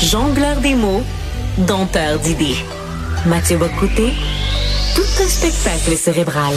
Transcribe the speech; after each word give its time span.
Jongleur 0.00 0.60
des 0.60 0.76
mots, 0.76 1.02
dompteur 1.58 2.20
d'idées. 2.20 2.54
Mathieu 3.26 3.58
Bocoté, 3.58 4.12
tout 4.94 5.22
un 5.22 5.28
spectacle 5.28 5.96
cérébral. 5.96 6.54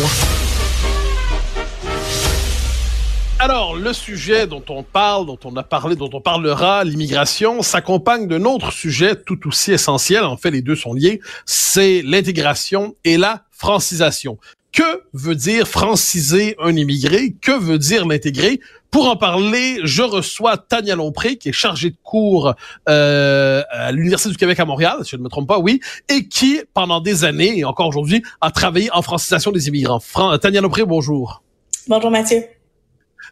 Alors, 3.39 3.75
le 3.75 3.93
sujet 3.93 4.45
dont 4.45 4.63
on 4.69 4.83
parle, 4.83 5.25
dont 5.25 5.39
on 5.43 5.55
a 5.55 5.63
parlé, 5.63 5.95
dont 5.95 6.11
on 6.13 6.21
parlera, 6.21 6.83
l'immigration, 6.83 7.63
s'accompagne 7.63 8.27
d'un 8.27 8.45
autre 8.45 8.71
sujet 8.71 9.15
tout 9.15 9.47
aussi 9.47 9.71
essentiel, 9.71 10.23
en 10.23 10.37
fait 10.37 10.51
les 10.51 10.61
deux 10.61 10.75
sont 10.75 10.93
liés, 10.93 11.19
c'est 11.47 12.03
l'intégration 12.03 12.95
et 13.03 13.17
la 13.17 13.41
francisation. 13.49 14.37
Que 14.71 15.03
veut 15.13 15.35
dire 15.35 15.67
franciser 15.67 16.55
un 16.59 16.75
immigré? 16.75 17.35
Que 17.41 17.59
veut 17.59 17.79
dire 17.79 18.05
l'intégrer? 18.05 18.61
Pour 18.91 19.07
en 19.07 19.15
parler, 19.15 19.79
je 19.85 20.01
reçois 20.01 20.57
Tania 20.57 20.97
Lompré, 20.97 21.37
qui 21.37 21.47
est 21.47 21.53
chargée 21.53 21.91
de 21.91 21.97
cours 22.03 22.53
euh, 22.89 23.63
à 23.69 23.93
l'Université 23.93 24.29
du 24.31 24.37
Québec 24.37 24.59
à 24.59 24.65
Montréal, 24.65 24.97
si 25.03 25.11
je 25.11 25.15
ne 25.15 25.23
me 25.23 25.29
trompe 25.29 25.47
pas, 25.47 25.59
oui, 25.59 25.79
et 26.09 26.27
qui, 26.27 26.59
pendant 26.73 26.99
des 26.99 27.23
années, 27.23 27.57
et 27.57 27.63
encore 27.63 27.87
aujourd'hui, 27.87 28.21
a 28.41 28.51
travaillé 28.51 28.91
en 28.91 29.01
francisation 29.01 29.51
des 29.51 29.69
immigrants. 29.69 30.01
Tania 30.41 30.59
Lompré, 30.59 30.83
bonjour. 30.83 31.41
Bonjour 31.87 32.11
Mathieu. 32.11 32.43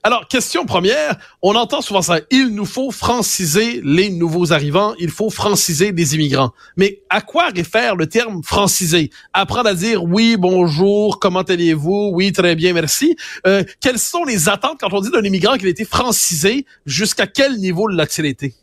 Alors, 0.01 0.29
question 0.29 0.65
première, 0.65 1.17
on 1.41 1.55
entend 1.55 1.81
souvent 1.81 2.01
ça, 2.01 2.21
il 2.31 2.47
nous 2.47 2.65
faut 2.65 2.89
franciser 2.89 3.81
les 3.83 4.09
nouveaux 4.09 4.53
arrivants, 4.53 4.95
il 4.97 5.09
faut 5.09 5.29
franciser 5.29 5.91
les 5.91 6.15
immigrants. 6.15 6.53
Mais 6.77 7.01
à 7.09 7.19
quoi 7.19 7.49
réfère 7.49 7.97
le 7.97 8.07
terme 8.07 8.41
franciser? 8.41 9.09
Apprendre 9.33 9.69
à 9.69 9.73
dire 9.73 10.05
oui, 10.05 10.37
bonjour, 10.37 11.19
comment 11.19 11.41
allez-vous? 11.41 12.11
Oui, 12.13 12.31
très 12.31 12.55
bien, 12.55 12.71
merci. 12.71 13.17
Euh, 13.45 13.63
quelles 13.81 13.99
sont 13.99 14.23
les 14.23 14.47
attentes 14.47 14.79
quand 14.79 14.93
on 14.93 15.01
dit 15.01 15.11
d'un 15.11 15.23
immigrant 15.23 15.57
qu'il 15.57 15.67
a 15.67 15.71
été 15.71 15.83
francisé? 15.83 16.65
Jusqu'à 16.85 17.27
quel 17.27 17.57
niveau 17.57 17.87
l'a-t-il 17.87 18.25
été? 18.25 18.55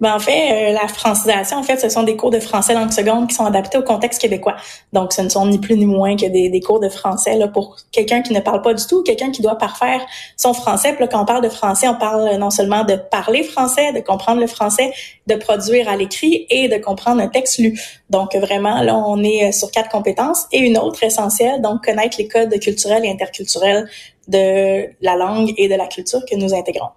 Ben, 0.00 0.14
en 0.14 0.18
fait, 0.18 0.70
euh, 0.70 0.72
la 0.72 0.88
francisation, 0.88 1.58
en 1.58 1.62
fait, 1.62 1.78
ce 1.78 1.88
sont 1.88 2.02
des 2.02 2.16
cours 2.16 2.30
de 2.30 2.40
français 2.40 2.74
langue 2.74 2.90
seconde 2.90 3.28
qui 3.28 3.36
sont 3.36 3.44
adaptés 3.44 3.78
au 3.78 3.82
contexte 3.82 4.20
québécois. 4.20 4.56
Donc, 4.92 5.12
ce 5.12 5.22
ne 5.22 5.28
sont 5.28 5.46
ni 5.46 5.58
plus 5.58 5.76
ni 5.76 5.86
moins 5.86 6.16
que 6.16 6.26
des, 6.26 6.48
des 6.48 6.60
cours 6.60 6.80
de 6.80 6.88
français 6.88 7.36
là, 7.36 7.46
pour 7.46 7.76
quelqu'un 7.92 8.20
qui 8.22 8.32
ne 8.32 8.40
parle 8.40 8.62
pas 8.62 8.74
du 8.74 8.84
tout, 8.84 9.02
quelqu'un 9.02 9.30
qui 9.30 9.42
doit 9.42 9.56
parfaire 9.56 10.00
son 10.36 10.54
français. 10.54 10.92
Puis 10.92 11.02
là, 11.02 11.08
quand 11.08 11.22
on 11.22 11.24
parle 11.24 11.44
de 11.44 11.48
français, 11.48 11.86
on 11.86 11.94
parle 11.94 12.36
non 12.36 12.50
seulement 12.50 12.82
de 12.82 12.96
parler 12.96 13.44
français, 13.44 13.92
de 13.92 14.00
comprendre 14.00 14.40
le 14.40 14.48
français, 14.48 14.92
de 15.28 15.36
produire 15.36 15.88
à 15.88 15.96
l'écrit 15.96 16.46
et 16.50 16.68
de 16.68 16.78
comprendre 16.78 17.22
un 17.22 17.28
texte 17.28 17.58
lu. 17.58 17.80
Donc, 18.10 18.34
vraiment, 18.34 18.82
là, 18.82 18.96
on 18.96 19.22
est 19.22 19.52
sur 19.52 19.70
quatre 19.70 19.88
compétences. 19.88 20.46
Et 20.50 20.58
une 20.58 20.78
autre 20.78 21.04
essentielle, 21.04 21.62
donc 21.62 21.84
connaître 21.84 22.16
les 22.18 22.26
codes 22.26 22.58
culturels 22.58 23.04
et 23.04 23.10
interculturels 23.10 23.88
de 24.26 24.88
la 25.00 25.16
langue 25.16 25.52
et 25.56 25.68
de 25.68 25.74
la 25.74 25.86
culture 25.86 26.24
que 26.28 26.34
nous 26.36 26.54
intégrons 26.54 26.88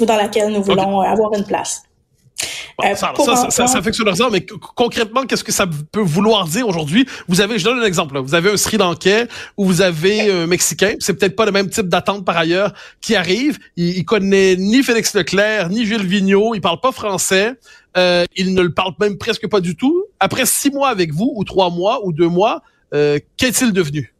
ou 0.00 0.06
dans 0.06 0.16
laquelle 0.16 0.52
nous 0.52 0.62
voulons 0.62 1.00
avoir 1.00 1.32
une 1.34 1.44
place. 1.44 1.82
Euh, 2.84 2.94
ça, 2.94 3.12
ça, 3.16 3.50
ça, 3.50 3.66
ça, 3.66 3.82
fait 3.82 3.90
que 3.90 3.96
ça, 3.96 4.28
mais 4.30 4.44
concrètement, 4.74 5.24
qu'est-ce 5.24 5.44
que 5.44 5.52
ça 5.52 5.66
peut 5.66 6.00
vouloir 6.00 6.46
dire 6.46 6.66
aujourd'hui? 6.68 7.06
Vous 7.28 7.40
avez, 7.40 7.58
je 7.58 7.64
donne 7.64 7.78
un 7.78 7.84
exemple, 7.84 8.18
vous 8.18 8.34
avez 8.34 8.50
un 8.50 8.56
Sri 8.56 8.76
Lankais 8.76 9.26
ou 9.56 9.64
vous 9.64 9.82
avez 9.82 10.30
un 10.30 10.46
Mexicain, 10.46 10.94
c'est 10.98 11.14
peut-être 11.14 11.36
pas 11.36 11.46
le 11.46 11.52
même 11.52 11.68
type 11.68 11.88
d'attente 11.88 12.24
par 12.24 12.36
ailleurs, 12.36 12.72
qui 13.00 13.16
arrive, 13.16 13.58
il, 13.76 13.98
il, 13.98 14.04
connaît 14.04 14.56
ni 14.56 14.82
Félix 14.82 15.14
Leclerc, 15.14 15.68
ni 15.68 15.86
Gilles 15.86 16.06
Vigneault, 16.06 16.54
il 16.54 16.60
parle 16.60 16.80
pas 16.80 16.92
français, 16.92 17.54
euh, 17.96 18.24
il 18.36 18.54
ne 18.54 18.62
le 18.62 18.72
parle 18.72 18.94
même 19.00 19.18
presque 19.18 19.48
pas 19.48 19.60
du 19.60 19.76
tout. 19.76 20.04
Après 20.20 20.46
six 20.46 20.70
mois 20.70 20.88
avec 20.88 21.12
vous, 21.12 21.32
ou 21.34 21.44
trois 21.44 21.70
mois, 21.70 22.00
ou 22.04 22.12
deux 22.12 22.28
mois, 22.28 22.62
euh, 22.94 23.18
qu'est-il 23.36 23.72
devenu? 23.72 24.14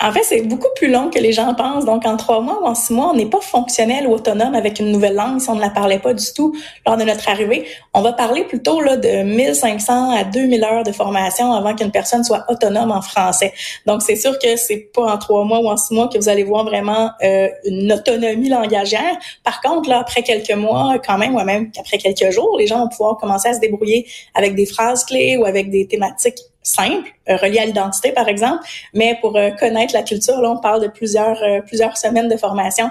En 0.00 0.12
fait, 0.12 0.22
c'est 0.22 0.42
beaucoup 0.42 0.68
plus 0.76 0.88
long 0.88 1.10
que 1.10 1.18
les 1.18 1.32
gens 1.32 1.54
pensent. 1.54 1.84
Donc, 1.84 2.06
en 2.06 2.16
trois 2.16 2.40
mois 2.40 2.62
ou 2.62 2.66
en 2.66 2.74
six 2.74 2.92
mois, 2.92 3.10
on 3.12 3.14
n'est 3.14 3.26
pas 3.26 3.40
fonctionnel 3.40 4.06
ou 4.06 4.12
autonome 4.12 4.54
avec 4.54 4.78
une 4.78 4.92
nouvelle 4.92 5.14
langue 5.14 5.40
si 5.40 5.50
on 5.50 5.56
ne 5.56 5.60
la 5.60 5.70
parlait 5.70 5.98
pas 5.98 6.14
du 6.14 6.24
tout 6.34 6.54
lors 6.86 6.96
de 6.96 7.02
notre 7.02 7.28
arrivée. 7.28 7.66
On 7.94 8.02
va 8.02 8.12
parler 8.12 8.44
plutôt 8.44 8.80
là, 8.80 8.96
de 8.96 9.22
1500 9.24 10.16
à 10.16 10.24
2000 10.24 10.62
heures 10.62 10.84
de 10.84 10.92
formation 10.92 11.52
avant 11.52 11.74
qu'une 11.74 11.90
personne 11.90 12.22
soit 12.22 12.44
autonome 12.48 12.92
en 12.92 13.02
français. 13.02 13.52
Donc, 13.86 14.02
c'est 14.02 14.14
sûr 14.16 14.38
que 14.38 14.56
c'est 14.56 14.90
pas 14.94 15.12
en 15.12 15.18
trois 15.18 15.44
mois 15.44 15.58
ou 15.58 15.68
en 15.68 15.76
six 15.76 15.94
mois 15.94 16.08
que 16.08 16.16
vous 16.16 16.28
allez 16.28 16.44
voir 16.44 16.64
vraiment 16.64 17.10
euh, 17.24 17.48
une 17.64 17.92
autonomie 17.92 18.48
langagère. 18.48 19.16
Par 19.42 19.60
contre, 19.60 19.88
là, 19.88 19.98
après 19.98 20.22
quelques 20.22 20.52
mois, 20.52 20.98
quand 21.04 21.18
même, 21.18 21.34
ou 21.34 21.42
même 21.42 21.72
après 21.78 21.98
quelques 21.98 22.30
jours, 22.30 22.56
les 22.56 22.68
gens 22.68 22.80
vont 22.80 22.88
pouvoir 22.88 23.16
commencer 23.16 23.48
à 23.48 23.54
se 23.54 23.60
débrouiller 23.60 24.06
avec 24.34 24.54
des 24.54 24.66
phrases 24.66 25.04
clés 25.04 25.36
ou 25.36 25.44
avec 25.44 25.70
des 25.70 25.88
thématiques 25.88 26.38
simple, 26.68 27.08
euh, 27.30 27.36
relié 27.36 27.58
à 27.60 27.64
l'identité 27.64 28.12
par 28.12 28.28
exemple, 28.28 28.62
mais 28.92 29.16
pour 29.20 29.36
euh, 29.36 29.50
connaître 29.50 29.94
la 29.94 30.02
culture, 30.02 30.38
là 30.40 30.50
on 30.50 30.58
parle 30.58 30.82
de 30.82 30.88
plusieurs 30.88 31.42
euh, 31.42 31.60
plusieurs 31.62 31.96
semaines 31.96 32.28
de 32.28 32.36
formation. 32.36 32.90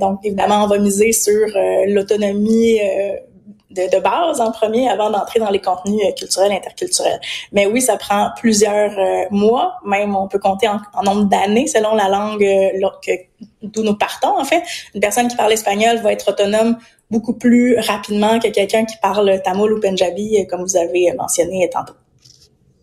donc 0.00 0.20
évidemment, 0.24 0.64
on 0.64 0.66
va 0.66 0.78
miser 0.78 1.12
sur 1.12 1.46
l'autonomie 1.86 2.78
de, 3.70 4.00
base 4.00 4.40
en 4.40 4.50
premier 4.50 4.88
avant 4.88 5.10
d'entrer 5.10 5.38
dans 5.38 5.50
les 5.50 5.60
contenus 5.60 6.00
culturels 6.18 6.52
interculturels. 6.52 7.20
Mais 7.52 7.66
oui, 7.66 7.80
ça 7.80 7.96
prend 7.96 8.30
plusieurs 8.36 8.92
mois, 9.30 9.76
même 9.84 10.16
on 10.16 10.28
peut 10.28 10.38
compter 10.38 10.68
en, 10.68 11.02
nombre 11.02 11.24
d'années 11.24 11.66
selon 11.66 11.94
la 11.94 12.08
langue 12.08 12.46
d'où 13.62 13.82
nous 13.82 13.96
partons 13.96 14.38
en 14.38 14.44
fait. 14.44 14.62
Une 14.94 15.00
personne 15.00 15.28
qui 15.28 15.36
parle 15.36 15.52
espagnol 15.52 15.98
va 15.98 16.12
être 16.12 16.30
autonome 16.30 16.78
beaucoup 17.10 17.34
plus 17.34 17.78
rapidement 17.78 18.38
que 18.38 18.48
quelqu'un 18.48 18.84
qui 18.84 18.96
parle 19.02 19.40
tamoul 19.42 19.72
ou 19.74 19.80
punjabi, 19.80 20.46
comme 20.48 20.62
vous 20.62 20.76
avez 20.76 21.12
mentionné 21.12 21.68
tantôt. 21.70 21.94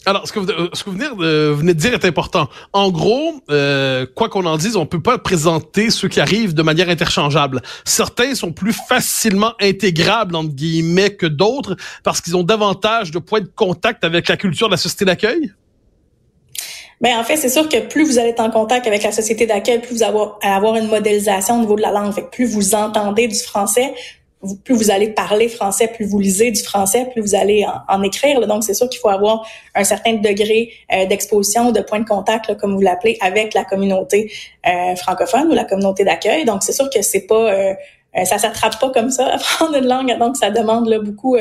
Alors, 0.06 0.28
ce 0.28 0.34
que 0.34 0.40
vous, 0.40 0.50
euh, 0.50 0.68
ce 0.74 0.84
que 0.84 0.90
vous 0.90 0.98
venez, 0.98 1.10
de, 1.10 1.52
venez 1.52 1.74
de 1.74 1.80
dire 1.80 1.94
est 1.94 2.06
important. 2.06 2.50
En 2.74 2.92
gros, 2.92 3.36
euh, 3.50 4.06
quoi 4.16 4.28
qu'on 4.28 4.46
en 4.46 4.58
dise, 4.58 4.76
on 4.76 4.86
peut 4.86 5.02
pas 5.02 5.18
présenter 5.18 5.90
ceux 5.90 6.10
qui 6.10 6.20
arrivent 6.20 6.54
de 6.54 6.62
manière 6.62 6.90
interchangeable. 6.90 7.62
Certains 7.86 8.36
sont 8.36 8.52
plus 8.52 8.74
facilement 8.74 9.54
intégrables, 9.62 10.36
entre 10.36 10.54
guillemets, 10.54 11.16
que 11.16 11.26
d'autres 11.26 11.78
parce 12.04 12.20
qu'ils 12.20 12.36
ont 12.36 12.44
davantage 12.44 13.12
de 13.12 13.20
points 13.20 13.42
de 13.42 13.50
contact 13.56 14.04
avec 14.04 14.28
la 14.28 14.36
culture 14.36 14.68
de 14.68 14.74
la 14.74 14.78
société 14.78 15.06
d'accueil? 15.06 15.54
Ben 17.00 17.18
en 17.18 17.24
fait, 17.24 17.36
c'est 17.36 17.50
sûr 17.50 17.68
que 17.68 17.80
plus 17.88 18.06
vous 18.06 18.18
allez 18.18 18.30
être 18.30 18.40
en 18.40 18.50
contact 18.50 18.88
avec 18.88 19.04
la 19.04 19.12
société 19.12 19.46
d'accueil, 19.46 19.82
plus 19.82 19.96
vous 19.96 20.04
allez 20.04 20.18
avoir 20.42 20.76
une 20.76 20.88
modélisation 20.88 21.58
au 21.58 21.60
niveau 21.60 21.76
de 21.76 21.82
la 21.82 21.92
langue. 21.92 22.14
Fait 22.14 22.24
que 22.24 22.30
plus 22.30 22.46
vous 22.46 22.76
entendez 22.76 23.28
du 23.28 23.38
français, 23.38 23.94
plus 24.64 24.76
vous 24.76 24.92
allez 24.92 25.08
parler 25.08 25.48
français, 25.48 25.88
plus 25.88 26.06
vous 26.06 26.20
lisez 26.20 26.52
du 26.52 26.62
français, 26.62 27.08
plus 27.12 27.22
vous 27.22 27.36
allez 27.36 27.66
en, 27.88 28.04
écrire. 28.04 28.46
Donc, 28.48 28.64
c'est 28.64 28.74
sûr 28.74 28.90
qu'il 28.90 29.00
faut 29.00 29.10
avoir 29.10 29.48
un 29.76 29.84
certain 29.84 30.14
degré 30.14 30.72
euh, 30.92 31.06
d'exposition, 31.06 31.72
de 31.72 31.82
point 31.82 32.00
de 32.00 32.08
contact, 32.08 32.58
comme 32.58 32.74
vous 32.74 32.82
l'appelez, 32.82 33.18
avec 33.22 33.54
la 33.54 33.64
communauté 33.64 34.32
euh, 34.68 34.96
francophone 34.96 35.48
ou 35.50 35.54
la 35.54 35.66
communauté 35.66 36.04
d'accueil. 36.04 36.46
Donc, 36.46 36.64
c'est 36.64 36.74
sûr 36.74 36.90
que 36.90 37.02
c'est 37.02 37.26
pas 37.28 37.52
euh, 37.54 37.74
euh 38.16 38.26
ça 38.26 38.38
s'attrape 38.38 38.80
pas 38.80 38.92
comme 38.92 39.10
ça, 39.10 39.26
apprendre 39.34 39.76
une 39.76 39.88
langue. 39.88 40.18
Donc, 40.20 40.38
ça 40.38 40.52
demande 40.52 40.88
là, 40.88 41.00
beaucoup 41.00 41.38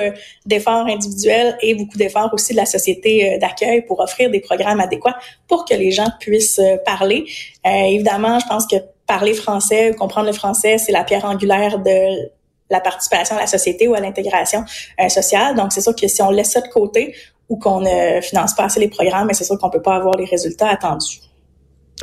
d'efforts 0.46 0.86
individuels 0.86 1.58
et 1.60 1.74
beaucoup 1.74 1.98
d'efforts 1.98 2.30
aussi 2.32 2.52
de 2.52 2.58
la 2.58 2.66
société 2.66 3.38
d'accueil 3.38 3.82
pour 3.82 4.00
offrir 4.00 4.30
des 4.30 4.40
programmes 4.40 4.80
adéquats 4.80 5.16
pour 5.48 5.64
que 5.64 5.74
les 5.74 5.90
gens 5.90 6.08
puissent 6.20 6.60
parler. 6.86 7.26
évidemment, 7.64 8.38
je 8.38 8.46
pense 8.46 8.66
que 8.66 8.76
parler 9.06 9.34
français, 9.34 9.94
comprendre 9.98 10.28
le 10.28 10.32
français, 10.32 10.78
c'est 10.78 10.92
la 10.92 11.04
pierre 11.04 11.26
angulaire 11.26 11.78
de 11.78 12.30
la 12.72 12.80
participation 12.80 13.36
à 13.36 13.40
la 13.40 13.46
société 13.46 13.86
ou 13.86 13.94
à 13.94 14.00
l'intégration 14.00 14.64
euh, 15.00 15.08
sociale. 15.08 15.54
Donc, 15.54 15.72
c'est 15.72 15.82
sûr 15.82 15.94
que 15.94 16.08
si 16.08 16.20
on 16.22 16.30
laisse 16.30 16.50
ça 16.50 16.60
de 16.60 16.68
côté 16.68 17.14
ou 17.48 17.56
qu'on 17.56 17.80
ne 17.80 18.20
finance 18.20 18.54
pas 18.54 18.64
assez 18.64 18.80
les 18.80 18.88
programmes, 18.88 19.28
c'est 19.32 19.44
sûr 19.44 19.58
qu'on 19.58 19.70
peut 19.70 19.82
pas 19.82 19.96
avoir 19.96 20.16
les 20.16 20.24
résultats 20.24 20.68
attendus. 20.68 21.20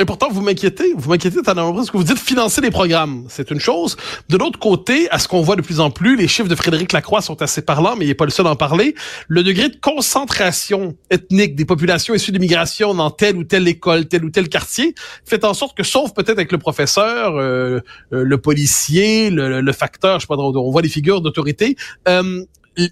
Et 0.02 0.06
pourtant, 0.06 0.30
vous 0.32 0.42
m'inquiétez, 0.42 0.94
vous 0.96 1.10
m'inquiétez, 1.10 1.42
parce 1.44 1.92
que 1.92 1.98
vous 1.98 2.06
dites 2.06 2.18
financer 2.18 2.62
les 2.62 2.72
programmes. 2.72 3.26
C'est 3.28 3.52
une 3.52 3.60
chose. 3.60 3.98
De 4.30 4.38
l'autre 4.38 4.58
côté, 4.58 5.10
à 5.12 5.20
ce 5.20 5.28
qu'on 5.28 5.42
voit 5.42 5.58
de 5.58 5.62
plus 5.62 5.82
en 5.82 5.92
plus, 5.92 6.16
les 6.16 6.30
chiffres 6.30 6.48
de 6.48 6.56
Frédéric 6.56 6.94
Lacroix 6.94 7.22
sont 7.22 7.42
assez 7.42 7.62
parlants, 7.62 7.98
mais 7.98 8.06
il 8.06 8.08
n'est 8.08 8.14
pas 8.14 8.24
le 8.24 8.32
seul 8.32 8.48
à 8.48 8.52
en 8.52 8.56
parler. 8.56 8.96
Le 9.28 9.44
degré 9.44 9.68
de 9.68 9.76
concentration 9.76 10.96
ethnique 11.10 11.56
des 11.56 11.66
populations 11.66 12.14
issues 12.14 12.32
d'immigration 12.32 12.94
dans 12.94 13.12
telle 13.12 13.36
ou 13.36 13.44
telle 13.44 13.68
école, 13.68 14.08
tel 14.08 14.24
ou 14.24 14.30
tel 14.30 14.48
quartier, 14.48 14.96
fait 15.26 15.44
en 15.44 15.54
sorte 15.54 15.76
que, 15.76 15.84
sauf 15.84 16.14
peut-être 16.14 16.38
avec 16.38 16.54
le 16.54 16.60
professeur, 16.60 17.36
euh, 17.36 17.82
euh, 18.14 18.24
le 18.24 18.38
policier, 18.38 19.30
le, 19.30 19.72
facteur, 19.74 20.22
je 20.22 20.22
sais 20.22 20.28
pas, 20.28 20.38
on 20.38 20.72
voit 20.72 20.82
des 20.82 20.88
figures 20.88 21.20
d'autorité, 21.20 21.76
euh, 22.08 22.46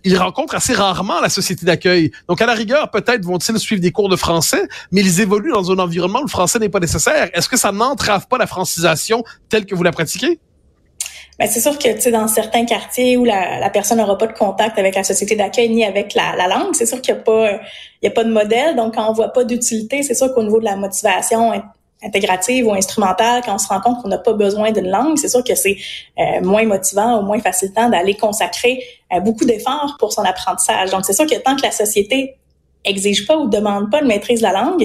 ils 0.03 0.17
rencontrent 0.17 0.55
assez 0.55 0.73
rarement 0.73 1.19
la 1.21 1.29
société 1.29 1.65
d'accueil. 1.65 2.11
Donc, 2.27 2.41
à 2.41 2.45
la 2.45 2.53
rigueur, 2.53 2.91
peut-être 2.91 3.23
vont-ils 3.23 3.57
suivre 3.59 3.81
des 3.81 3.91
cours 3.91 4.09
de 4.09 4.15
français, 4.15 4.67
mais 4.91 5.01
ils 5.01 5.21
évoluent 5.21 5.51
dans 5.51 5.71
un 5.71 5.79
environnement 5.79 6.19
où 6.19 6.25
le 6.25 6.29
français 6.29 6.59
n'est 6.59 6.69
pas 6.69 6.79
nécessaire. 6.79 7.29
Est-ce 7.33 7.49
que 7.49 7.57
ça 7.57 7.71
n'entrave 7.71 8.27
pas 8.27 8.37
la 8.37 8.47
francisation 8.47 9.23
telle 9.49 9.65
que 9.65 9.75
vous 9.75 9.83
la 9.83 9.91
pratiquez? 9.91 10.39
Ben, 11.39 11.47
c'est 11.47 11.59
sûr 11.59 11.77
que 11.77 11.93
tu 11.93 12.01
sais 12.01 12.11
dans 12.11 12.27
certains 12.27 12.65
quartiers 12.65 13.15
où 13.15 13.23
la, 13.23 13.69
personne 13.69 13.99
n'aura 13.99 14.17
pas 14.17 14.25
de 14.25 14.33
contact 14.33 14.79
avec 14.79 14.95
la 14.95 15.03
société 15.03 15.35
d'accueil 15.35 15.69
ni 15.69 15.85
avec 15.85 16.15
la, 16.15 16.35
la 16.35 16.47
langue, 16.47 16.73
c'est 16.73 16.87
sûr 16.87 16.99
qu'il 16.99 17.13
n'y 17.13 17.19
a 17.19 17.23
pas 17.23 17.51
il 18.01 18.05
y 18.05 18.07
a 18.07 18.11
pas 18.11 18.23
de 18.23 18.31
modèle. 18.31 18.75
Donc 18.75 18.95
quand 18.95 19.07
on 19.07 19.13
voit 19.13 19.29
pas 19.29 19.43
d'utilité, 19.43 20.01
c'est 20.01 20.15
sûr 20.15 20.33
qu'au 20.33 20.41
niveau 20.41 20.59
de 20.59 20.65
la 20.65 20.75
motivation 20.75 21.53
intégrative 22.03 22.67
ou 22.67 22.73
instrumentale, 22.73 23.41
quand 23.45 23.55
on 23.55 23.57
se 23.57 23.67
rend 23.67 23.81
compte 23.81 24.01
qu'on 24.01 24.07
n'a 24.07 24.17
pas 24.17 24.33
besoin 24.33 24.71
d'une 24.71 24.89
langue, 24.89 25.17
c'est 25.17 25.29
sûr 25.29 25.43
que 25.43 25.55
c'est 25.55 25.77
euh, 26.17 26.41
moins 26.41 26.65
motivant 26.65 27.19
ou 27.19 27.25
moins 27.25 27.39
facilitant 27.39 27.89
d'aller 27.89 28.15
consacrer 28.15 28.83
beaucoup 29.24 29.45
d'efforts 29.45 29.95
pour 30.00 30.13
son 30.13 30.24
apprentissage. 30.24 30.92
Donc, 30.92 31.06
c'est 31.06 31.13
sûr 31.13 31.25
que 31.25 31.36
tant 31.36 31.56
que 31.56 31.63
la 31.63 31.71
société 31.71 32.38
exige 32.88 33.27
pas 33.27 33.38
ou 33.38 33.48
demande 33.48 33.92
pas 33.92 34.01
une 34.01 34.07
maîtrise 34.07 34.39
de 34.39 34.44
la 34.44 34.54
langue. 34.54 34.83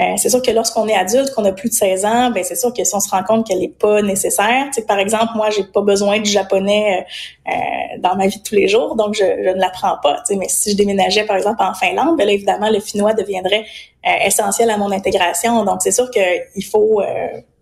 Euh, 0.00 0.14
c'est 0.16 0.28
sûr 0.28 0.42
que 0.42 0.50
lorsqu'on 0.50 0.88
est 0.88 0.94
adulte, 0.94 1.32
qu'on 1.34 1.44
a 1.44 1.52
plus 1.52 1.68
de 1.68 1.74
16 1.74 2.04
ans, 2.04 2.30
ben 2.30 2.42
c'est 2.42 2.56
sûr 2.56 2.72
que 2.72 2.82
si 2.82 2.94
on 2.94 3.00
se 3.00 3.10
rend 3.10 3.22
compte 3.22 3.46
qu'elle 3.46 3.62
est 3.62 3.78
pas 3.78 4.02
nécessaire, 4.02 4.66
tu 4.66 4.74
sais, 4.80 4.82
par 4.82 4.98
exemple, 4.98 5.32
moi, 5.34 5.50
j'ai 5.50 5.64
pas 5.64 5.82
besoin 5.82 6.20
du 6.20 6.30
japonais 6.30 7.06
euh, 7.48 7.52
euh, 7.52 7.98
dans 8.00 8.16
ma 8.16 8.26
vie 8.26 8.38
de 8.38 8.42
tous 8.42 8.54
les 8.54 8.68
jours, 8.68 8.96
donc 8.96 9.14
je, 9.14 9.24
je 9.24 9.50
ne 9.50 9.60
l'apprends 9.60 9.96
pas. 10.02 10.16
Tu 10.26 10.34
sais, 10.34 10.36
mais 10.36 10.48
si 10.48 10.72
je 10.72 10.76
déménageais, 10.76 11.24
par 11.24 11.36
exemple, 11.36 11.62
en 11.62 11.74
Finlande, 11.74 12.16
ben 12.16 12.26
là, 12.26 12.32
évidemment, 12.32 12.70
le 12.70 12.80
finnois 12.80 13.14
deviendrait 13.14 13.64
essentiel 14.26 14.68
à 14.68 14.76
mon 14.76 14.90
intégration. 14.92 15.64
Donc, 15.64 15.80
c'est 15.80 15.90
sûr 15.90 16.10
qu'il 16.10 16.64
faut 16.64 17.00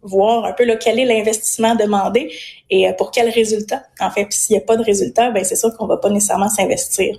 voir 0.02 0.44
un 0.44 0.52
peu 0.52 0.64
là, 0.64 0.76
quel 0.76 0.98
est 0.98 1.04
l'investissement 1.04 1.74
demandé 1.74 2.32
et 2.70 2.86
pour 2.98 3.10
quel 3.10 3.28
résultat. 3.30 3.82
En 4.00 4.10
fait, 4.10 4.26
s'il 4.30 4.56
n'y 4.56 4.62
a 4.62 4.66
pas 4.66 4.76
de 4.76 4.82
résultat, 4.82 5.30
ben 5.30 5.44
c'est 5.44 5.56
sûr 5.56 5.76
qu'on 5.76 5.86
va 5.86 5.96
pas 5.96 6.10
nécessairement 6.10 6.48
s'investir. 6.48 7.18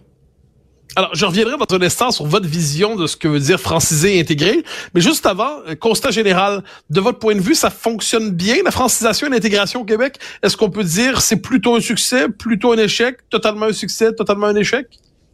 Alors, 0.96 1.16
je 1.16 1.26
reviendrai 1.26 1.56
dans 1.58 1.76
un 1.76 1.82
instant 1.82 2.12
sur 2.12 2.26
votre 2.26 2.46
vision 2.48 2.96
de 2.96 3.08
ce 3.08 3.18
que 3.18 3.28
veut 3.28 3.40
dire 3.40 3.60
franciser 3.60 4.18
et 4.18 4.20
intégrer. 4.20 4.64
Mais 4.94 5.02
juste 5.02 5.26
avant, 5.26 5.60
euh, 5.68 5.74
constat 5.74 6.12
général, 6.12 6.64
de 6.92 7.02
votre 7.02 7.18
point 7.18 7.34
de 7.34 7.42
vue, 7.42 7.56
ça 7.56 7.72
fonctionne 7.72 8.30
bien, 8.30 8.58
la 8.64 8.70
francisation 8.70 9.26
et 9.26 9.32
l'intégration 9.32 9.82
au 9.82 9.86
Québec? 9.86 10.18
Est-ce 10.44 10.56
qu'on 10.56 10.70
peut 10.70 10.84
dire 10.84 11.22
c'est 11.22 11.42
plutôt 11.42 11.76
un 11.76 11.82
succès, 11.82 12.30
plutôt 12.30 12.74
un 12.74 12.78
échec, 12.78 13.18
totalement 13.32 13.66
un 13.68 13.74
succès, 13.74 14.14
totalement 14.14 14.46
un 14.48 14.56
échec? 14.56 14.86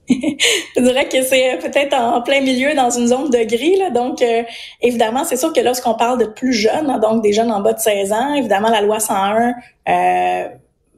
je 0.76 0.82
dirais 0.82 1.08
que 1.08 1.22
c'est 1.22 1.60
peut-être 1.62 1.94
en 1.94 2.22
plein 2.22 2.42
milieu 2.42 2.74
dans 2.74 2.90
une 2.90 3.08
zone 3.08 3.30
de 3.30 3.44
gris. 3.44 3.78
Là. 3.78 3.90
Donc, 3.92 4.22
euh, 4.22 4.44
évidemment, 4.82 5.24
c'est 5.24 5.38
sûr 5.38 5.54
que 5.54 5.62
lorsqu'on 5.62 5.94
parle 5.94 6.20
de 6.20 6.26
plus 6.26 6.54
jeunes, 6.54 6.90
hein, 6.90 7.00
donc 7.00 7.22
des 7.22 7.34
jeunes 7.34 7.52
en 7.52 7.62
bas 7.62 7.74
de 7.74 7.80
16 7.80 8.12
ans, 8.12 8.34
évidemment, 8.34 8.70
la 8.70 8.82
loi 8.82 9.00
101 9.00 9.54
euh, 9.88 10.48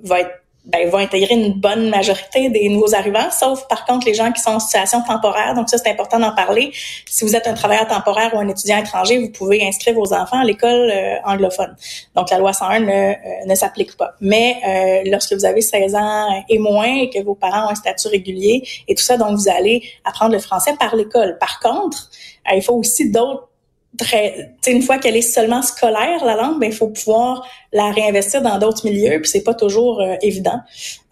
va 0.04 0.20
être 0.20 0.41
ben, 0.66 0.88
vont 0.90 1.00
intégrer 1.00 1.34
une 1.34 1.54
bonne 1.54 1.90
majorité 1.90 2.50
des 2.50 2.70
nouveaux 2.70 2.94
arrivants, 2.94 3.32
sauf 3.32 3.68
par 3.68 3.84
contre 3.86 4.06
les 4.06 4.14
gens 4.14 4.32
qui 4.32 4.42
sont 4.42 4.52
en 4.52 4.60
situation 4.60 5.02
temporaire. 5.02 5.56
Donc 5.56 5.70
ça, 5.70 5.78
c'est 5.80 5.90
important 5.90 6.20
d'en 6.20 6.36
parler. 6.36 6.72
Si 7.08 7.26
vous 7.26 7.36
êtes 7.36 7.48
un 7.48 7.54
travailleur 7.54 7.88
temporaire 7.88 8.32
ou 8.36 8.40
un 8.40 8.48
étudiant 8.48 8.78
étranger, 8.78 9.18
vous 9.18 9.30
pouvez 9.30 9.66
inscrire 9.66 9.96
vos 9.96 10.14
enfants 10.14 10.40
à 10.40 10.44
l'école 10.44 10.92
euh, 10.92 11.16
anglophone. 11.26 11.76
Donc 12.16 12.30
la 12.30 12.38
loi 12.38 12.54
101 12.54 12.80
ne, 12.80 12.92
euh, 12.92 13.16
ne 13.48 13.56
s'applique 13.56 13.98
pas. 13.98 14.14
Mais 14.22 14.58
euh, 14.68 15.10
lorsque 15.10 15.34
vous 15.34 15.46
avez 15.46 15.62
16 15.62 15.96
ans 15.96 16.44
et 16.48 16.60
moins 16.60 16.94
et 16.96 17.10
que 17.10 17.24
vos 17.24 17.36
parents 17.36 17.68
ont 17.68 17.72
un 17.72 17.76
statut 17.76 18.10
régulier 18.10 18.64
et 18.88 18.94
tout 18.94 19.04
ça, 19.04 19.18
donc 19.18 19.38
vous 19.38 19.50
allez 19.50 19.82
apprendre 20.06 20.34
le 20.34 20.40
français 20.40 20.76
par 20.80 20.96
l'école. 20.96 21.40
Par 21.40 21.60
contre, 21.60 22.10
il 22.54 22.62
faut 22.62 22.76
aussi 22.76 23.10
d'autres 23.10 23.51
très, 23.98 24.54
une 24.68 24.82
fois 24.82 24.98
qu'elle 24.98 25.18
est 25.18 25.22
seulement 25.22 25.62
scolaire, 25.62 26.24
la 26.26 26.36
langue, 26.36 26.60
ben, 26.60 26.68
il 26.68 26.76
faut 26.76 26.88
pouvoir 26.88 27.46
la 27.74 27.92
réinvestir 27.92 28.42
dans 28.42 28.58
d'autres 28.58 28.86
milieux, 28.86 29.20
puis 29.22 29.30
c'est 29.30 29.44
pas 29.44 29.54
toujours 29.54 30.02
euh, 30.02 30.16
évident. 30.22 30.60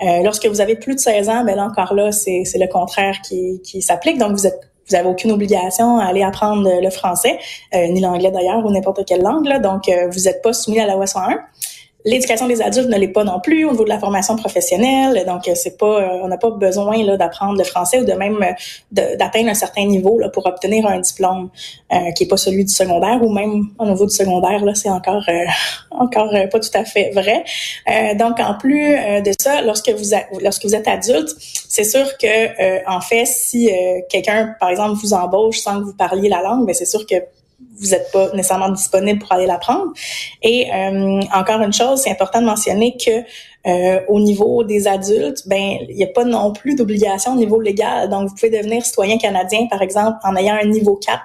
Euh, 0.02 0.24
lorsque 0.24 0.46
vous 0.46 0.62
avez 0.62 0.76
plus 0.76 0.96
de 0.96 1.00
16 1.00 1.30
ans, 1.30 1.44
ben 1.44 1.56
là, 1.56 1.66
encore 1.66 1.94
là, 1.94 2.12
c'est 2.12 2.44
le 2.56 2.68
contraire 2.68 3.20
qui, 3.22 3.62
qui 3.64 3.81
s'applique. 3.81 4.18
Donc, 4.18 4.31
vous 4.31 4.48
êtes 4.48 4.60
vous 4.88 4.96
avez 4.96 5.08
aucune 5.08 5.31
obligation 5.31 6.00
à 6.00 6.06
aller 6.06 6.24
apprendre 6.24 6.68
le 6.81 6.90
français, 6.90 7.38
euh, 7.76 7.88
ni 7.90 8.02
l'anglais 8.02 8.31
d'ailleurs, 8.31 8.66
ou 8.66 8.72
n'importe 8.72 9.06
quelle 9.06 9.22
langue. 9.22 9.46
Là. 9.46 9.60
Donc, 9.60 9.84
vous 9.88 10.22
n'êtes 10.22 10.42
pas 10.42 10.52
soumis 10.52 10.80
à 10.80 10.88
la 10.88 10.96
loi 10.96 11.06
101. 11.06 11.38
L'éducation 12.06 12.48
des 12.48 12.62
adultes 12.62 12.88
ne 12.88 12.98
l'est 12.98 13.10
pas 13.10 13.25
non 13.25 13.42
plus 13.42 13.66
au 13.66 13.72
niveau 13.72 13.84
de 13.84 13.90
la 13.90 14.00
formation 14.00 14.38
professionnelle, 14.38 15.25
donc 15.25 15.50
euh, 15.50 15.51
c'est 15.54 15.78
pas, 15.78 16.01
euh, 16.01 16.19
on 16.24 16.30
n'a 16.30 16.38
pas 16.38 16.50
besoin 16.50 17.04
là 17.04 17.18
d'apprendre 17.18 17.57
le 17.57 17.66
français 17.66 18.00
ou 18.00 18.06
de 18.06 18.13
même 18.13 18.42
euh, 18.42 19.16
d'atteindre 19.18 19.50
un 19.50 19.54
certain 19.54 19.84
niveau 19.84 20.18
là 20.18 20.30
pour 20.30 20.46
obtenir 20.46 20.88
un 20.88 21.00
diplôme 21.00 21.50
qui 22.16 22.24
est 22.24 22.28
pas 22.28 22.38
celui 22.38 22.63
du 22.63 22.72
secondaire 22.72 23.22
ou 23.22 23.34
même 23.34 23.63
au 23.80 23.86
niveau 23.86 24.06
du 24.06 24.16
secondaire 24.16 24.63
là 24.63 24.75
c'est 24.75 24.90
encore 24.90 25.25
encore 25.92 26.31
pas 26.51 26.60
tout 26.60 26.69
à 26.74 26.86
fait 26.86 27.12
vrai. 27.12 27.44
donc 28.16 28.40
en 28.40 28.54
plus 28.56 28.92
de 28.92 29.31
ça, 29.40 29.62
lorsque 29.62 29.90
vous 29.90 30.16
lorsque 30.42 30.63
vous 30.63 30.75
êtes 30.75 30.88
adulte, 30.88 31.36
c'est 31.68 31.84
sûr 31.84 32.18
que 32.18 32.88
en 32.90 33.02
fait 33.02 33.25
si 33.25 33.69
quelqu'un 34.10 34.56
par 34.60 34.69
exemple 34.69 35.00
vous 35.02 35.13
embauche 35.13 35.60
sans 35.60 35.80
que 35.80 35.86
vous 35.86 35.95
parliez 35.95 36.30
la 36.30 36.42
langue, 36.42 36.66
ben 36.66 36.74
c'est 36.74 36.86
sûr 36.86 37.06
que 37.06 37.16
vous 37.80 37.90
n'êtes 37.90 38.12
pas 38.12 38.30
nécessairement 38.34 38.70
disponible 38.70 39.20
pour 39.20 39.32
aller 39.32 39.46
l'apprendre. 39.46 39.92
Et 40.42 40.72
euh, 40.74 41.22
encore 41.34 41.62
une 41.62 41.74
chose, 41.74 42.02
c'est 42.02 42.12
important 42.12 42.42
de 42.42 42.46
mentionner 42.46 42.98
que 42.98 43.24
euh, 43.68 44.02
au 44.08 44.20
niveau 44.20 44.64
des 44.64 44.88
adultes, 44.88 45.48
ben 45.48 45.78
il 45.88 45.96
n'y 45.96 46.04
a 46.04 46.08
pas 46.08 46.26
non 46.26 46.54
plus 46.54 46.76
d'obligation 46.76 47.34
au 47.34 47.38
niveau 47.38 47.60
légal. 47.60 48.10
Donc, 48.10 48.30
vous 48.30 48.36
pouvez 48.36 48.50
devenir 48.50 48.86
citoyen 48.86 49.18
canadien, 49.18 49.68
par 49.70 49.82
exemple, 49.82 50.18
en 50.24 50.36
ayant 50.36 50.56
un 50.56 50.68
niveau 50.68 50.96
4 50.96 51.20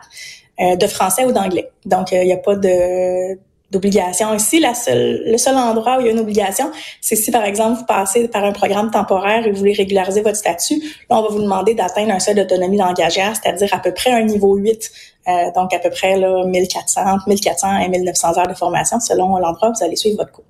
euh, 0.61 0.77
de 0.77 0.87
français 0.87 1.25
ou 1.25 1.33
d'anglais. 1.33 1.71
Donc, 1.85 2.13
il 2.13 2.25
n'y 2.25 2.33
a 2.33 2.39
pas 2.39 2.57
de 2.57 3.39
d'obligation 3.75 4.33
ici. 4.35 4.61
La 4.61 4.73
seule, 4.75 5.23
le 5.27 5.37
seul 5.37 5.57
endroit 5.57 5.99
où 5.99 6.01
il 6.01 6.07
y 6.07 6.09
a 6.09 6.13
une 6.13 6.21
obligation, 6.21 6.71
c'est 7.01 7.17
si, 7.17 7.31
par 7.31 7.45
exemple, 7.45 7.81
vous 7.81 7.87
passez 7.87 8.29
par 8.29 8.45
un 8.45 8.53
programme 8.53 8.91
temporaire 8.91 9.47
et 9.47 9.51
vous 9.51 9.59
voulez 9.59 9.75
régulariser 9.75 10.23
votre 10.23 10.37
statut. 10.37 10.81
Là, 11.11 11.19
on 11.19 11.23
va 11.23 11.29
vous 11.29 11.43
demander 11.43 11.75
d'atteindre 11.75 12.13
un 12.13 12.21
seuil 12.21 12.35
d'autonomie 12.35 12.79
langagière, 12.79 13.35
c'est-à-dire 13.37 13.69
à 13.73 13.79
peu 13.79 13.93
près 13.93 14.13
un 14.13 14.23
niveau 14.23 14.55
8 14.55 14.91
euh, 15.27 15.51
donc 15.55 15.73
à 15.73 15.79
peu 15.79 15.89
près 15.89 16.19
là, 16.19 16.45
1400, 16.45 17.01
1400 17.27 17.79
et 17.79 17.89
1900 17.89 18.39
heures 18.39 18.47
de 18.47 18.55
formation 18.55 19.01
selon 19.01 19.39
l'endroit 19.39 19.71
où 19.71 19.73
vous 19.73 19.85
allez 19.85 19.97
suivre 19.97 20.19
votre 20.19 20.33
cours. 20.33 20.45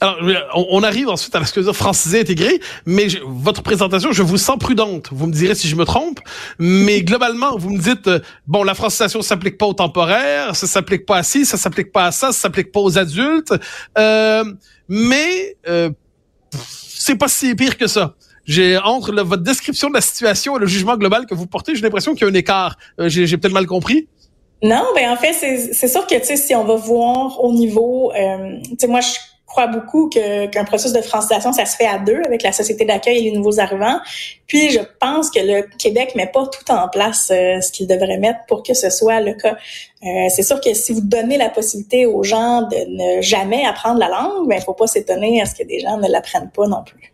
Alors, 0.00 0.18
on 0.54 0.82
arrive 0.82 1.08
ensuite 1.08 1.34
à 1.34 1.40
la 1.40 1.46
ce 1.46 1.72
francisé 1.72 2.20
intégré, 2.20 2.60
mais 2.86 3.08
votre 3.26 3.62
présentation, 3.62 4.12
je 4.12 4.22
vous 4.22 4.38
sens 4.38 4.58
prudente. 4.58 5.08
Vous 5.12 5.26
me 5.26 5.32
direz 5.32 5.54
si 5.54 5.68
je 5.68 5.76
me 5.76 5.84
trompe, 5.84 6.20
mais 6.58 7.02
globalement, 7.02 7.56
vous 7.56 7.70
me 7.70 7.78
dites, 7.78 8.06
euh, 8.08 8.20
bon, 8.46 8.62
la 8.62 8.74
francisation 8.74 9.22
s'applique 9.22 9.58
pas 9.58 9.66
aux 9.66 9.74
temporaires, 9.74 10.54
ça 10.56 10.66
s'applique 10.66 11.06
pas 11.06 11.18
à 11.18 11.22
ci, 11.22 11.44
ça 11.44 11.56
s'applique 11.56 11.92
pas 11.92 12.06
à 12.06 12.12
ça, 12.12 12.32
ça 12.32 12.40
s'applique 12.40 12.72
pas 12.72 12.80
aux 12.80 12.98
adultes, 12.98 13.54
euh, 13.98 14.44
mais 14.88 15.56
euh, 15.68 15.90
c'est 16.52 17.16
pas 17.16 17.28
si 17.28 17.54
pire 17.54 17.76
que 17.76 17.86
ça 17.86 18.14
j'ai 18.48 18.78
entre 18.78 19.12
votre 19.12 19.42
description 19.42 19.90
de 19.90 19.94
la 19.94 20.00
situation 20.00 20.56
et 20.56 20.60
le 20.60 20.66
jugement 20.66 20.96
global 20.96 21.26
que 21.26 21.34
vous 21.34 21.46
portez, 21.46 21.76
j'ai 21.76 21.82
l'impression 21.82 22.14
qu'il 22.14 22.22
y 22.22 22.24
a 22.24 22.32
un 22.32 22.34
écart. 22.34 22.76
Euh, 22.98 23.08
j'ai 23.08 23.36
peut-être 23.36 23.52
mal 23.52 23.66
compris. 23.66 24.08
Non, 24.62 24.86
ben 24.96 25.10
en 25.10 25.16
fait, 25.16 25.34
c'est 25.34 25.86
sûr 25.86 26.06
que 26.06 26.14
tu 26.16 26.24
sais, 26.24 26.36
si 26.36 26.54
on 26.54 26.64
va 26.64 26.74
voir 26.74 27.44
au 27.44 27.52
niveau, 27.52 28.10
euh, 28.12 28.58
tu 28.64 28.76
sais, 28.80 28.86
moi 28.88 29.00
je 29.00 29.10
crois 29.48 29.66
beaucoup 29.66 30.08
que 30.08 30.46
qu'un 30.46 30.64
processus 30.64 30.92
de 30.92 31.00
francisation, 31.00 31.52
ça 31.52 31.64
se 31.64 31.74
fait 31.74 31.86
à 31.86 31.98
deux 31.98 32.20
avec 32.26 32.42
la 32.42 32.52
société 32.52 32.84
d'accueil 32.84 33.18
et 33.18 33.30
les 33.30 33.36
nouveaux 33.36 33.58
arrivants. 33.58 33.98
Puis 34.46 34.70
je 34.70 34.80
pense 35.00 35.30
que 35.30 35.40
le 35.40 35.62
Québec 35.78 36.14
met 36.14 36.26
pas 36.26 36.46
tout 36.46 36.70
en 36.70 36.88
place 36.88 37.30
euh, 37.32 37.60
ce 37.60 37.72
qu'il 37.72 37.86
devrait 37.86 38.18
mettre 38.18 38.40
pour 38.46 38.62
que 38.62 38.74
ce 38.74 38.90
soit 38.90 39.20
le 39.20 39.34
cas. 39.34 39.56
Euh, 40.04 40.28
c'est 40.28 40.42
sûr 40.42 40.60
que 40.60 40.72
si 40.74 40.92
vous 40.92 41.00
donnez 41.00 41.38
la 41.38 41.48
possibilité 41.48 42.06
aux 42.06 42.22
gens 42.22 42.62
de 42.62 43.16
ne 43.16 43.22
jamais 43.22 43.64
apprendre 43.64 43.98
la 43.98 44.08
langue, 44.08 44.48
ben 44.48 44.60
faut 44.60 44.74
pas 44.74 44.86
s'étonner 44.86 45.40
à 45.40 45.46
ce 45.46 45.54
que 45.54 45.64
des 45.64 45.80
gens 45.80 45.96
ne 45.96 46.08
l'apprennent 46.08 46.50
pas 46.50 46.66
non 46.66 46.84
plus. 46.84 47.12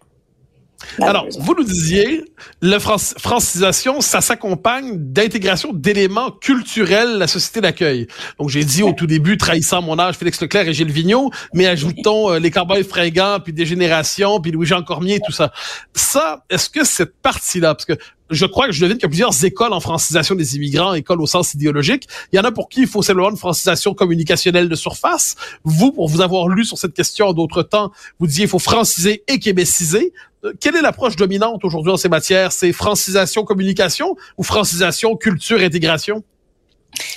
Alors, 1.01 1.27
vous 1.39 1.55
nous 1.55 1.65
disiez, 1.65 2.25
la 2.63 2.79
francisation, 2.81 4.01
ça 4.01 4.21
s'accompagne 4.21 4.93
d'intégration 4.97 5.73
d'éléments 5.73 6.31
culturels 6.31 7.15
de 7.15 7.19
la 7.19 7.27
société 7.27 7.61
d'accueil. 7.61 8.07
Donc, 8.39 8.51
j'ai 8.51 8.65
dit 8.65 8.83
au 8.83 8.93
tout 8.93 9.07
début, 9.07 9.37
trahissant 9.37 9.83
mon 9.83 9.99
âge, 9.99 10.17
Félix 10.17 10.41
Leclerc 10.41 10.69
et 10.69 10.75
Gilles 10.75 10.93
Vigneault, 10.93 11.31
mais 11.53 11.67
ajoutons 11.67 12.33
euh, 12.33 12.39
les 12.39 12.51
cowboys 12.51 12.85
fringants, 12.85 13.39
puis 13.43 13.53
des 13.53 13.67
générations, 13.67 14.41
puis 14.41 14.53
Louis-Jean 14.53 14.83
Cormier, 14.83 15.21
tout 15.25 15.33
ça. 15.33 15.53
Ça, 15.95 16.45
est-ce 16.51 16.71
que 16.71 16.85
cette 16.85 17.17
partie-là, 17.21 17.75
parce 17.75 17.87
que 17.87 17.95
je 18.31 18.47
crois 18.47 18.67
que 18.67 18.73
je 18.73 18.81
devine 18.81 18.97
qu'il 18.97 19.05
y 19.05 19.07
a 19.07 19.09
plusieurs 19.09 19.45
écoles 19.45 19.73
en 19.73 19.81
francisation 19.81 20.35
des 20.35 20.57
immigrants, 20.57 20.95
écoles 20.95 21.21
au 21.21 21.27
sens 21.27 21.55
idéologique. 21.55 22.09
Il 22.33 22.37
y 22.37 22.39
en 22.39 22.45
a 22.45 22.53
pour 22.53 22.69
qui 22.69 22.81
il 22.83 22.87
faut 22.87 23.03
simplement 23.03 23.31
une 23.31 23.37
francisation 23.37 23.95
communicationnelle 23.95 24.69
de 24.69 24.75
surface. 24.75 25.37
Vous, 25.63 25.93
pour 25.93 26.09
vous 26.09 26.21
avoir 26.21 26.49
lu 26.49 26.65
sur 26.65 26.79
cette 26.79 26.95
question 26.95 27.33
d'autres 27.33 27.63
temps, 27.63 27.93
vous 28.19 28.27
disiez 28.27 28.45
il 28.45 28.49
faut 28.49 28.59
franciser 28.59 29.23
et 29.29 29.39
québéciser. 29.39 30.13
Euh, 30.45 30.53
quelle 30.61 30.77
est 30.77 30.83
l'approche 30.83 31.17
dominante 31.17 31.65
aujourd'hui 31.65 31.93
en 31.93 31.97
ces 31.97 32.09
matières? 32.09 32.53
C'est 32.53 32.73
francisation 32.73 33.45
communication 33.45 34.17
ou 34.37 34.43
francisation 34.43 35.17
culture 35.17 35.61
intégration? 35.61 36.23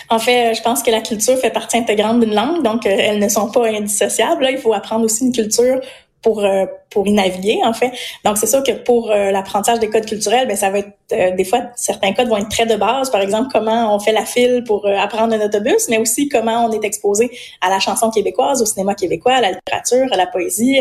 En 0.10 0.18
fait, 0.18 0.56
je 0.56 0.62
pense 0.64 0.82
que 0.82 0.90
la 0.90 1.02
culture 1.02 1.38
fait 1.38 1.52
partie 1.52 1.78
intégrante 1.78 2.20
d'une 2.20 2.34
langue, 2.34 2.64
donc 2.64 2.86
euh, 2.86 2.90
elles 2.90 3.20
ne 3.20 3.30
sont 3.30 3.52
pas 3.52 3.68
indissociables. 3.68 4.44
Là, 4.44 4.52
il 4.52 4.58
faut 4.58 4.74
apprendre 4.74 5.06
aussi 5.06 5.26
une 5.26 5.34
culture 5.34 5.80
pour 6.22 6.44
euh, 6.44 6.66
pour 6.90 7.08
y 7.08 7.12
naviguer 7.12 7.60
en 7.64 7.74
fait. 7.74 7.92
Donc 8.26 8.38
c'est 8.38 8.48
sûr 8.48 8.64
que 8.64 8.72
pour 8.72 9.12
euh, 9.12 9.32
l'apprentissage 9.32 9.80
des 9.80 9.90
codes 9.90 10.06
culturels, 10.06 10.48
ben 10.48 10.58
ça 10.58 10.70
va 10.70 10.80
être 10.80 10.98
euh, 11.12 11.32
des 11.36 11.44
fois 11.44 11.62
certains 11.76 12.14
codes 12.14 12.28
vont 12.28 12.38
être 12.38 12.50
très 12.50 12.66
de 12.66 12.76
base, 12.76 13.10
par 13.12 13.22
exemple 13.22 13.50
comment 13.52 13.96
on 13.96 14.00
fait 14.00 14.12
la 14.12 14.26
file 14.26 14.64
pour 14.66 14.88
apprendre 14.88 15.34
un 15.34 15.46
autobus, 15.46 15.88
mais 15.90 15.98
aussi 16.00 16.28
comment 16.28 16.66
on 16.66 16.72
est 16.72 16.84
exposé 16.86 17.32
à 17.62 17.70
la 17.70 17.80
chanson 17.80 18.10
québécoise, 18.10 18.62
au 18.62 18.66
cinéma 18.66 18.96
québécois, 18.96 19.34
à 19.34 19.42
la 19.42 19.52
littérature, 19.52 20.08
à 20.12 20.18
la 20.18 20.28
poésie, 20.28 20.80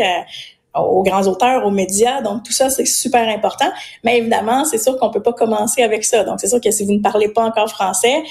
aux 0.79 1.03
grands 1.03 1.27
auteurs, 1.27 1.65
aux 1.65 1.71
médias. 1.71 2.21
Donc 2.21 2.43
tout 2.43 2.53
ça 2.53 2.69
c'est 2.69 2.85
super 2.85 3.27
important, 3.27 3.69
mais 4.03 4.17
évidemment, 4.17 4.65
c'est 4.65 4.77
sûr 4.77 4.97
qu'on 4.97 5.09
peut 5.09 5.23
pas 5.23 5.33
commencer 5.33 5.83
avec 5.83 6.03
ça. 6.03 6.23
Donc 6.23 6.39
c'est 6.39 6.47
sûr 6.47 6.61
que 6.61 6.71
si 6.71 6.85
vous 6.85 6.93
ne 6.93 7.01
parlez 7.01 7.29
pas 7.29 7.43
encore 7.43 7.69
français, 7.69 8.23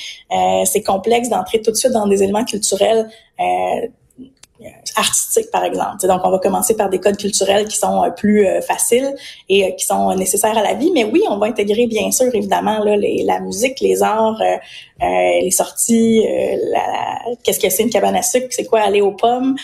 c'est 0.64 0.82
complexe 0.82 1.28
d'entrer 1.28 1.62
tout 1.62 1.70
de 1.70 1.76
suite 1.76 1.92
dans 1.92 2.06
des 2.06 2.22
éléments 2.22 2.44
culturels 2.44 3.08
artistique, 4.96 5.50
par 5.50 5.64
exemple. 5.64 6.06
donc, 6.06 6.20
on 6.24 6.30
va 6.30 6.38
commencer 6.38 6.74
par 6.74 6.88
des 6.88 6.98
codes 6.98 7.16
culturels 7.16 7.66
qui 7.66 7.76
sont 7.76 8.02
euh, 8.02 8.10
plus 8.10 8.46
euh, 8.46 8.60
faciles 8.60 9.14
et 9.48 9.64
euh, 9.64 9.70
qui 9.72 9.84
sont 9.84 10.14
nécessaires 10.14 10.56
à 10.56 10.62
la 10.62 10.74
vie. 10.74 10.90
Mais 10.92 11.04
oui, 11.04 11.22
on 11.28 11.38
va 11.38 11.46
intégrer, 11.46 11.86
bien 11.86 12.10
sûr, 12.10 12.34
évidemment, 12.34 12.82
là, 12.82 12.96
les, 12.96 13.22
la 13.24 13.40
musique, 13.40 13.80
les 13.80 14.02
arts, 14.02 14.42
les 15.00 15.50
sorties, 15.50 16.24
qu'est-ce 17.42 17.60
que 17.60 17.68
c'est 17.68 17.82
une 17.82 17.90
cabane 17.90 18.16
à 18.16 18.22
sucre, 18.22 18.46
c'est 18.50 18.64
quoi 18.64 18.80
aller 18.80 19.02
aux 19.02 19.12
pommes, 19.12 19.56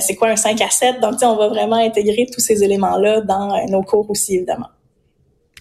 c'est 0.00 0.16
quoi 0.16 0.28
un 0.28 0.36
5 0.36 0.60
à 0.60 0.70
7. 0.70 1.00
Donc, 1.00 1.14
on 1.22 1.36
va 1.36 1.48
vraiment 1.48 1.76
intégrer 1.76 2.26
tous 2.26 2.40
ces 2.40 2.64
éléments-là 2.64 3.20
dans 3.20 3.66
nos 3.68 3.82
cours 3.82 4.10
aussi, 4.10 4.36
évidemment. 4.36 4.66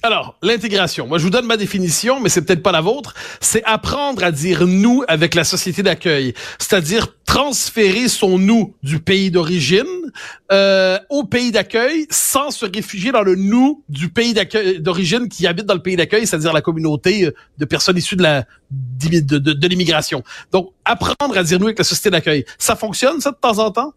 Alors, 0.01 0.37
l'intégration. 0.41 1.07
Moi, 1.07 1.17
je 1.17 1.23
vous 1.23 1.29
donne 1.29 1.45
ma 1.45 1.57
définition, 1.57 2.21
mais 2.21 2.29
c'est 2.29 2.41
peut-être 2.41 2.63
pas 2.63 2.71
la 2.71 2.79
vôtre. 2.79 3.13
C'est 3.41 3.63
apprendre 3.65 4.23
à 4.23 4.31
dire 4.31 4.65
nous 4.65 5.03
avec 5.09 5.35
la 5.35 5.43
société 5.43 5.83
d'accueil. 5.83 6.33
C'est-à-dire 6.57 7.07
transférer 7.25 8.07
son 8.07 8.39
nous 8.39 8.75
du 8.81 8.99
pays 8.99 9.29
d'origine 9.29 9.83
euh, 10.51 10.97
au 11.09 11.25
pays 11.25 11.51
d'accueil 11.51 12.07
sans 12.09 12.49
se 12.49 12.65
réfugier 12.65 13.11
dans 13.11 13.21
le 13.23 13.35
nous 13.35 13.83
du 13.89 14.09
pays 14.09 14.33
d'accueil 14.33 14.79
d'origine 14.79 15.27
qui 15.27 15.45
habite 15.45 15.65
dans 15.65 15.75
le 15.75 15.81
pays 15.81 15.97
d'accueil, 15.97 16.25
c'est-à-dire 16.25 16.53
la 16.53 16.61
communauté 16.61 17.29
de 17.57 17.65
personnes 17.65 17.97
issues 17.97 18.15
de 18.15 18.23
la 18.23 18.45
de 18.71 19.67
l'immigration. 19.67 20.23
Donc, 20.51 20.71
apprendre 20.85 21.37
à 21.37 21.43
dire 21.43 21.59
nous 21.59 21.65
avec 21.65 21.77
la 21.77 21.83
société 21.83 22.09
d'accueil. 22.09 22.45
Ça 22.57 22.75
fonctionne, 22.75 23.19
ça, 23.19 23.31
de 23.31 23.37
temps 23.37 23.59
en 23.59 23.71
temps? 23.71 23.93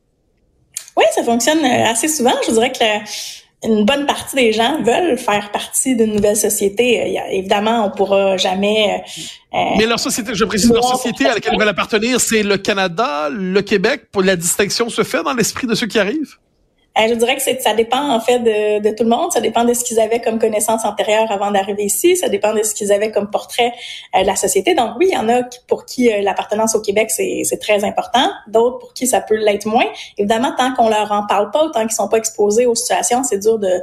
Oui, 0.97 1.05
ça 1.15 1.23
fonctionne 1.23 1.65
euh, 1.65 1.87
assez 1.87 2.09
souvent. 2.09 2.35
Je 2.47 2.53
dirais 2.53 2.73
que 2.73 2.79
une 3.65 3.85
bonne 3.85 4.07
partie 4.07 4.37
des 4.37 4.53
gens 4.53 4.83
veulent 4.83 5.17
faire 5.17 5.51
partie 5.53 5.95
d'une 5.97 6.15
nouvelle 6.15 6.37
société. 6.37 7.19
Euh, 7.19 7.21
évidemment, 7.31 7.87
on 7.87 7.91
pourra 7.91 8.37
jamais. 8.37 9.03
Euh, 9.55 9.59
Mais 9.79 9.87
leur 9.87 10.01
société, 10.01 10.35
je 10.35 10.45
précise, 10.45 10.73
leur 10.73 10.85
société 10.85 11.27
à 11.27 11.35
laquelle 11.35 11.55
ils 11.55 11.59
veulent 11.59 11.69
appartenir, 11.69 12.21
c'est 12.21 12.43
le 12.43 12.57
Canada, 12.57 13.29
le 13.31 13.61
Québec. 13.63 14.07
Pour 14.11 14.23
la 14.23 14.37
distinction 14.37 14.89
se 14.89 15.03
fait 15.03 15.23
dans 15.23 15.35
l'esprit 15.35 15.67
de 15.67 15.75
ceux 15.75 15.87
qui 15.87 15.99
arrivent? 15.99 16.37
Euh, 16.99 17.09
je 17.09 17.15
dirais 17.15 17.37
que 17.37 17.43
ça 17.43 17.75
dépend 17.75 18.11
en 18.11 18.21
fait 18.21 18.39
de, 18.39 18.95
tout 18.95 19.05
le 19.05 19.09
monde. 19.09 19.33
Ça 19.33 19.41
dépend 19.41 19.65
de 19.65 19.73
ce 19.73 19.83
qu'ils 19.85 20.01
avaient 20.01 20.21
comme 20.21 20.39
connaissances 20.39 20.85
antérieures 20.85 21.31
avant 21.31 21.51
d'arriver 21.51 21.85
ici. 21.85 22.17
Ça 22.17 22.29
dépend 22.29 22.53
de 22.55 22.63
ce 22.63 22.75
qu'ils 22.75 22.93
avaient 22.93 23.11
comme 23.11 23.31
portrait 23.31 23.73
euh, 24.15 24.23
de 24.23 24.27
la 24.27 24.37
société. 24.37 24.75
Donc 24.75 24.91
oui, 24.99 25.09
il 25.11 25.15
y 25.15 25.19
en 25.19 25.29
a 25.29 25.43
pour 25.69 25.87
qui 25.87 26.13
euh, 26.13 26.21
l'appartenance 26.21 26.75
au 26.75 26.81
Québec 26.81 27.11
c'est 27.11 27.61
très 27.61 27.85
important. 27.85 28.31
D'autres 28.49 28.79
pour 28.79 28.93
qui 28.93 29.07
ça 29.07 29.21
peut 29.21 29.37
l'être 29.37 29.67
moins. 29.67 29.87
Évidemment, 30.19 30.53
tant 30.57 30.75
qu'on 30.75 30.89
leur 30.89 31.11
en 31.13 31.27
parle 31.27 31.51
pas, 31.51 31.71
tant 31.73 31.83
qu'ils 31.83 31.93
sont 31.93 32.09
pas 32.09 32.19
exposés 32.19 32.67
aux 32.67 32.75
situations, 32.75 33.23
c'est 33.25 33.39
dur 33.39 33.59
de 33.59 33.81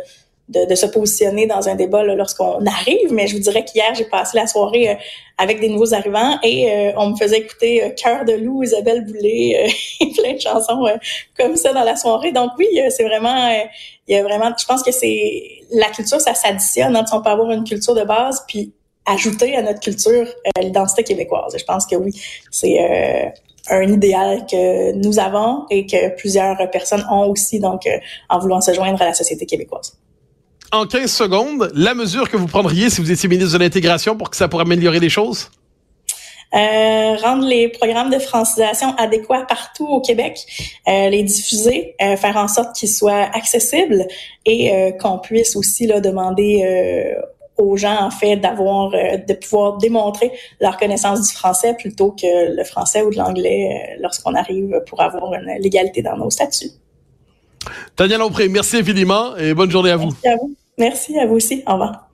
de, 0.49 0.67
de, 0.67 0.75
se 0.75 0.87
positionner 0.87 1.45
dans 1.45 1.69
un 1.69 1.75
débat 1.75 2.03
lorsqu'on 2.03 2.65
arrive, 2.65 3.11
mais 3.11 3.27
je 3.27 3.35
vous 3.35 3.41
dirais 3.41 3.63
qu'hier, 3.63 3.93
j'ai 3.93 4.05
passé 4.05 4.37
la 4.37 4.47
soirée 4.47 4.89
euh, 4.89 4.95
avec 5.37 5.59
des 5.59 5.69
nouveaux 5.69 5.93
arrivants 5.93 6.39
et 6.43 6.71
euh, 6.71 6.91
on 6.97 7.11
me 7.11 7.15
faisait 7.15 7.39
écouter 7.39 7.83
euh, 7.83 7.89
Cœur 7.91 8.25
de 8.25 8.33
loup, 8.33 8.63
Isabelle 8.63 9.05
Boulay, 9.05 9.69
plein 10.17 10.33
de 10.33 10.39
chansons 10.39 10.85
comme 11.37 11.55
ça 11.55 11.71
dans 11.71 11.83
la 11.83 11.95
soirée. 11.95 12.31
Donc 12.31 12.51
oui, 12.57 12.67
c'est 12.89 13.03
vraiment, 13.03 13.49
il 14.07 14.15
y 14.15 14.17
a 14.17 14.23
vraiment, 14.23 14.51
je 14.59 14.65
pense 14.65 14.81
que 14.81 14.91
c'est 14.91 15.61
la 15.71 15.89
culture, 15.89 16.19
ça 16.19 16.33
s'additionne. 16.33 16.95
Hein, 16.95 17.05
on 17.13 17.21
peut 17.21 17.29
avoir 17.29 17.51
une 17.51 17.63
culture 17.63 17.93
de 17.93 18.03
base, 18.03 18.43
puis 18.47 18.73
ajouter 19.05 19.55
à 19.55 19.61
notre 19.61 19.79
culture 19.79 20.27
l'identité 20.59 21.03
québécoise. 21.03 21.55
Je 21.57 21.63
pense 21.63 21.85
que 21.85 21.95
oui, 21.95 22.11
c'est 22.51 23.33
un 23.69 23.83
idéal 23.83 24.45
que 24.49 24.93
nous 24.93 25.19
avons 25.19 25.65
et 25.69 25.85
que 25.85 26.15
plusieurs 26.15 26.57
personnes 26.71 27.05
ont 27.11 27.27
aussi, 27.27 27.59
donc 27.59 27.87
en 28.29 28.39
voulant 28.39 28.61
se 28.61 28.73
joindre 28.73 29.01
à 29.01 29.05
la 29.05 29.13
société 29.13 29.45
québécoise 29.45 29.99
en 30.71 30.85
15 30.85 31.11
secondes, 31.11 31.71
la 31.73 31.93
mesure 31.93 32.29
que 32.29 32.37
vous 32.37 32.47
prendriez 32.47 32.89
si 32.89 33.01
vous 33.01 33.11
étiez 33.11 33.29
ministre 33.29 33.57
de 33.57 33.63
l'Intégration 33.63 34.15
pour 34.15 34.29
que 34.29 34.35
ça 34.35 34.47
pourrait 34.47 34.63
améliorer 34.63 34.99
les 34.99 35.09
choses? 35.09 35.49
Euh, 36.55 37.15
rendre 37.17 37.45
les 37.45 37.69
programmes 37.69 38.09
de 38.09 38.17
francisation 38.17 38.95
adéquats 38.97 39.45
partout 39.47 39.85
au 39.87 40.01
Québec, 40.01 40.39
euh, 40.87 41.09
les 41.09 41.21
diffuser, 41.21 41.95
euh, 42.01 42.15
faire 42.15 42.37
en 42.37 42.47
sorte 42.47 42.75
qu'ils 42.75 42.89
soient 42.89 43.29
accessibles 43.33 44.07
et 44.45 44.93
qu'on 44.99 45.19
puisse 45.19 45.55
aussi 45.55 45.85
là, 45.85 45.99
demander 45.99 47.15
aux 47.57 47.77
gens 47.77 47.97
en 48.01 48.09
fait 48.09 48.37
d'avoir 48.37 48.89
de 48.89 49.33
pouvoir 49.33 49.77
démontrer 49.77 50.31
leur 50.59 50.77
connaissance 50.77 51.27
du 51.27 51.35
français 51.35 51.75
plutôt 51.77 52.11
que 52.11 52.55
le 52.55 52.63
français 52.63 53.03
ou 53.03 53.11
de 53.11 53.17
l'anglais 53.17 53.97
lorsqu'on 53.99 54.33
arrive 54.33 54.81
pour 54.87 55.01
avoir 55.01 55.33
une 55.35 55.61
légalité 55.61 56.01
dans 56.01 56.17
nos 56.17 56.31
statuts. 56.31 56.71
Daniel 57.95 58.19
Lompré, 58.19 58.47
merci 58.47 58.77
infiniment 58.77 59.35
et 59.37 59.53
bonne 59.53 59.69
journée 59.69 59.91
à 59.91 59.97
vous. 59.97 60.15
Merci 60.23 60.27
à 60.29 60.35
vous. 60.37 60.55
Merci 60.79 61.19
à 61.19 61.27
vous 61.27 61.35
aussi. 61.35 61.63
Au 61.67 61.73
revoir. 61.73 62.08